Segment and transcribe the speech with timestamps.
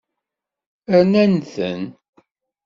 [0.99, 1.81] Rnan-ten.